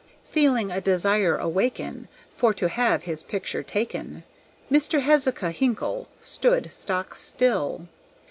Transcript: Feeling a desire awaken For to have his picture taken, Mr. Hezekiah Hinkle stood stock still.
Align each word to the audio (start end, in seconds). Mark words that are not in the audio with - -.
Feeling 0.25 0.71
a 0.71 0.81
desire 0.81 1.37
awaken 1.37 2.07
For 2.35 2.55
to 2.55 2.69
have 2.69 3.03
his 3.03 3.21
picture 3.21 3.61
taken, 3.61 4.23
Mr. 4.71 5.01
Hezekiah 5.03 5.51
Hinkle 5.51 6.07
stood 6.19 6.73
stock 6.73 7.15
still. 7.15 7.87